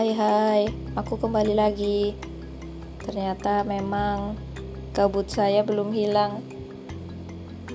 Hai 0.00 0.16
hai, 0.16 0.62
aku 0.96 1.20
kembali 1.20 1.52
lagi. 1.52 2.16
Ternyata 3.04 3.68
memang 3.68 4.32
kabut 4.96 5.28
saya 5.28 5.60
belum 5.60 5.92
hilang. 5.92 6.40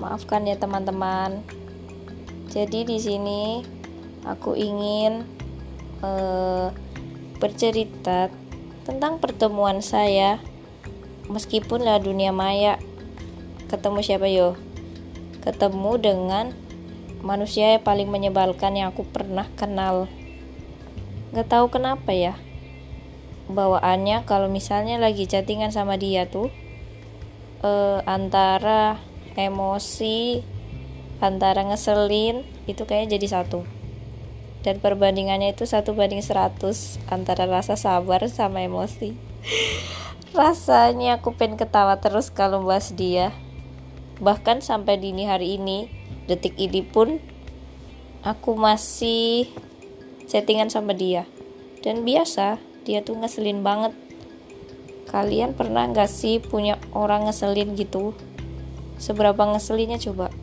Maafkan 0.02 0.42
ya 0.42 0.58
teman-teman. 0.58 1.46
Jadi 2.50 2.82
di 2.82 2.98
sini 2.98 3.62
aku 4.26 4.58
ingin 4.58 5.22
uh, 6.02 6.74
bercerita 7.38 8.34
tentang 8.82 9.22
pertemuan 9.22 9.78
saya 9.78 10.42
meskipun 11.30 11.86
lah 11.86 12.02
dunia 12.02 12.34
maya. 12.34 12.82
Ketemu 13.70 14.02
siapa 14.02 14.26
yo? 14.26 14.58
Ketemu 15.46 15.92
dengan 16.02 16.50
manusia 17.22 17.78
yang 17.78 17.86
paling 17.86 18.10
menyebalkan 18.10 18.74
yang 18.74 18.90
aku 18.90 19.06
pernah 19.06 19.46
kenal 19.54 20.10
nggak 21.36 21.52
tahu 21.52 21.68
kenapa 21.68 22.16
ya 22.16 22.40
bawaannya 23.52 24.24
kalau 24.24 24.48
misalnya 24.48 24.96
lagi 24.96 25.28
chattingan 25.28 25.68
sama 25.68 26.00
dia 26.00 26.24
tuh 26.24 26.48
eh, 27.60 28.00
antara 28.08 28.96
emosi 29.36 30.40
antara 31.20 31.64
ngeselin 31.64 32.44
itu 32.68 32.84
kayaknya 32.84 33.16
jadi 33.16 33.40
satu. 33.40 33.64
Dan 34.60 34.82
perbandingannya 34.82 35.54
itu 35.54 35.62
satu 35.62 35.94
banding 35.94 36.20
100 36.20 36.58
antara 37.06 37.46
rasa 37.46 37.78
sabar 37.78 38.26
sama 38.26 38.66
emosi. 38.66 39.14
Rasanya 40.36 41.22
aku 41.22 41.38
pengen 41.38 41.54
ketawa 41.54 42.02
terus 42.02 42.34
kalau 42.34 42.66
bahas 42.66 42.90
dia. 42.92 43.30
Bahkan 44.18 44.66
sampai 44.66 44.98
dini 44.98 45.28
hari 45.30 45.54
ini 45.54 45.86
detik 46.26 46.58
ini 46.58 46.82
pun 46.82 47.22
aku 48.26 48.58
masih 48.58 49.46
settingan 50.26 50.68
sama 50.68 50.92
dia. 50.92 51.24
Dan 51.80 52.02
biasa 52.02 52.58
dia 52.82 53.02
tuh 53.02 53.18
ngeselin 53.18 53.62
banget. 53.62 53.94
Kalian 55.06 55.54
pernah 55.54 55.86
gak 55.86 56.10
sih 56.10 56.42
punya 56.42 56.82
orang 56.90 57.30
ngeselin 57.30 57.78
gitu? 57.78 58.12
Seberapa 58.98 59.38
ngeselinnya 59.46 60.02
coba? 60.02 60.34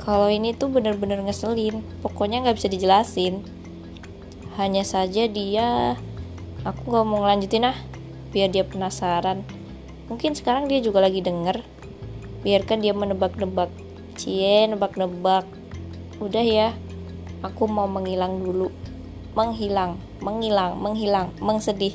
Kalau 0.00 0.26
ini 0.26 0.56
tuh 0.56 0.74
bener-bener 0.74 1.22
ngeselin 1.22 1.86
pokoknya 2.02 2.42
nggak 2.42 2.56
bisa 2.58 2.68
dijelasin. 2.72 3.46
Hanya 4.58 4.82
saja 4.82 5.30
dia 5.30 5.94
aku 6.66 6.90
gak 6.90 7.06
mau 7.06 7.22
ngelanjutin 7.22 7.70
ah 7.70 7.78
biar 8.34 8.50
dia 8.50 8.66
penasaran. 8.66 9.46
Mungkin 10.10 10.34
sekarang 10.34 10.66
dia 10.66 10.82
juga 10.82 10.98
lagi 10.98 11.22
denger. 11.22 11.62
Biarkan 12.42 12.82
dia 12.82 12.90
menebak-nebak. 12.90 13.70
Cie 14.18 14.66
nebak-nebak. 14.66 15.46
Udah 16.18 16.42
ya 16.42 16.74
aku 17.40 17.70
mau 17.70 17.86
menghilang 17.86 18.40
dulu 18.40 18.68
menghilang 19.34 19.96
menghilang 20.20 20.76
menghilang 20.78 21.28
mengsedih. 21.38 21.94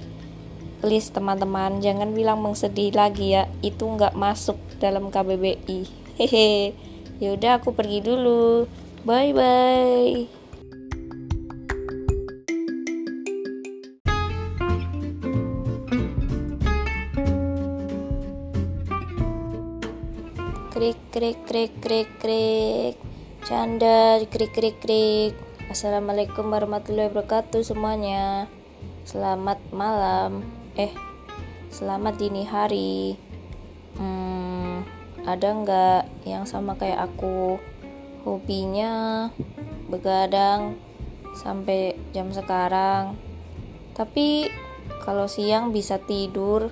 Please 0.80 1.10
teman-teman 1.10 1.82
jangan 1.82 2.14
bilang 2.14 2.44
mengsedih 2.44 2.94
lagi 2.94 3.36
ya. 3.36 3.50
Itu 3.64 3.90
nggak 3.90 4.14
masuk 4.14 4.60
dalam 4.78 5.10
KBBI 5.10 5.88
hehe. 6.20 6.76
Yaudah 7.20 7.60
aku 7.60 7.72
pergi 7.72 8.04
dulu. 8.04 8.68
Bye 9.06 9.32
bye 9.32 10.46
krik 20.76 21.00
krik 21.10 21.40
krik 21.48 21.74
krik 21.80 22.10
krik. 22.20 22.96
Canda 23.48 24.20
krik 24.28 24.52
krik 24.52 24.78
krik 24.84 25.45
assalamualaikum 25.76 26.56
warahmatullahi 26.56 27.12
wabarakatuh 27.12 27.60
semuanya. 27.60 28.48
Selamat 29.04 29.60
malam. 29.76 30.48
Eh 30.80 30.96
selamat 31.68 32.16
dini 32.16 32.48
hari. 32.48 33.20
Hmm, 34.00 34.88
ada 35.28 35.52
nggak 35.52 36.24
yang 36.24 36.48
sama 36.48 36.80
kayak 36.80 37.12
aku? 37.12 37.60
Hobinya 38.24 39.28
begadang 39.92 40.80
sampai 41.36 42.00
jam 42.16 42.32
sekarang. 42.32 43.20
Tapi 44.00 44.48
kalau 45.04 45.28
siang 45.28 45.76
bisa 45.76 46.00
tidur. 46.00 46.72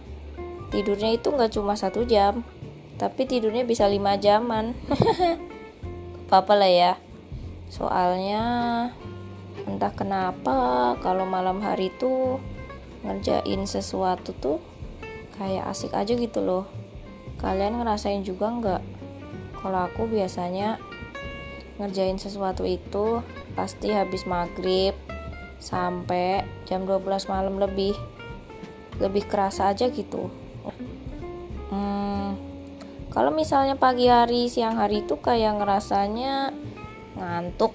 Tidurnya 0.71 1.11
itu 1.11 1.27
nggak 1.27 1.51
cuma 1.59 1.75
satu 1.75 2.07
jam 2.07 2.47
tapi 2.95 3.27
tidurnya 3.27 3.67
bisa 3.67 3.83
lima 3.83 4.15
jaman. 4.15 4.71
Apa-apa 6.31 6.55
lah 6.55 6.71
ya 6.71 6.93
soalnya 7.73 8.45
entah 9.65 9.89
kenapa 9.97 10.93
kalau 11.01 11.25
malam 11.25 11.57
hari 11.65 11.89
tuh 11.97 12.37
ngerjain 13.01 13.65
sesuatu 13.65 14.29
tuh 14.37 14.61
kayak 15.41 15.73
asik 15.73 15.89
aja 15.97 16.13
gitu 16.13 16.45
loh. 16.45 16.69
Kalian 17.41 17.81
ngerasain 17.81 18.21
juga 18.21 18.53
nggak? 18.53 18.81
Kalau 19.57 19.79
aku 19.89 20.05
biasanya 20.05 20.77
ngerjain 21.81 22.21
sesuatu 22.21 22.61
itu 22.61 23.25
pasti 23.57 23.89
habis 23.89 24.29
maghrib 24.29 24.93
sampai 25.57 26.45
jam 26.69 26.85
12 26.85 27.25
malam 27.25 27.57
lebih. 27.57 27.97
Lebih 29.01 29.25
kerasa 29.25 29.73
aja 29.73 29.89
gitu. 29.89 30.29
Hmm, 31.73 32.37
kalau 33.09 33.33
misalnya 33.33 33.73
pagi 33.73 34.05
hari 34.05 34.45
siang 34.45 34.77
hari 34.77 35.01
itu 35.01 35.17
kayak 35.17 35.57
ngerasanya 35.57 36.53
ngantuk. 37.17 37.73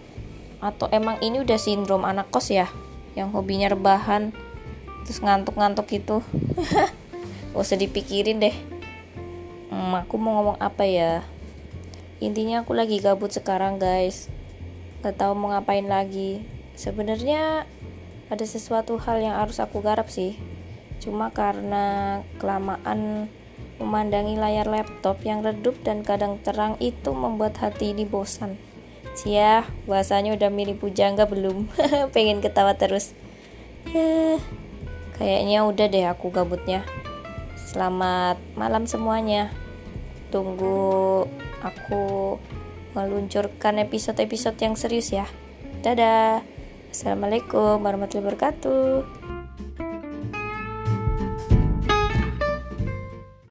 Atau 0.59 0.91
emang 0.91 1.23
ini 1.23 1.43
udah 1.43 1.59
sindrom 1.59 2.03
anak 2.03 2.31
kos 2.31 2.51
ya? 2.51 2.67
Yang 3.15 3.39
hobinya 3.39 3.71
rebahan. 3.71 4.35
Terus 5.07 5.23
ngantuk-ngantuk 5.23 5.87
gitu. 5.89 6.23
Gak 7.55 7.63
usah 7.63 7.79
dipikirin 7.79 8.43
deh. 8.43 8.57
Hmm, 9.71 9.95
aku 9.99 10.19
mau 10.21 10.39
ngomong 10.41 10.59
apa 10.59 10.85
ya? 10.85 11.23
Intinya 12.19 12.67
aku 12.67 12.75
lagi 12.75 12.99
gabut 12.99 13.31
sekarang 13.31 13.79
guys. 13.79 14.31
Gak 15.07 15.19
tahu 15.19 15.39
mau 15.39 15.55
ngapain 15.55 15.87
lagi. 15.87 16.43
Sebenarnya 16.75 17.67
ada 18.29 18.45
sesuatu 18.45 18.99
hal 19.01 19.23
yang 19.23 19.39
harus 19.39 19.63
aku 19.63 19.81
garap 19.81 20.11
sih. 20.11 20.35
Cuma 20.99 21.31
karena 21.31 22.21
kelamaan 22.43 23.31
Memandangi 23.79 24.35
layar 24.35 24.67
laptop 24.67 25.23
yang 25.23 25.47
redup 25.47 25.79
dan 25.87 26.03
kadang 26.03 26.43
terang 26.43 26.75
itu 26.83 27.15
membuat 27.15 27.63
hati 27.63 27.95
ini 27.95 28.03
bosan. 28.03 28.59
Cia, 29.19 29.67
bahasanya 29.91 30.39
udah 30.39 30.47
mirip 30.47 30.79
pujangga 30.79 31.27
belum? 31.27 31.67
Pengen 32.15 32.39
ketawa 32.39 32.79
terus. 32.79 33.19
Eh, 33.91 34.39
kayaknya 35.19 35.67
udah 35.67 35.91
deh 35.91 36.07
aku 36.07 36.31
gabutnya. 36.31 36.87
Selamat 37.59 38.39
malam 38.55 38.87
semuanya. 38.87 39.51
Tunggu 40.31 41.27
aku 41.67 42.39
meluncurkan 42.95 43.83
episode-episode 43.83 44.55
yang 44.63 44.79
serius 44.79 45.11
ya. 45.11 45.27
Dadah. 45.83 46.47
Assalamualaikum 46.95 47.83
warahmatullahi 47.83 48.23
wabarakatuh. 48.23 49.38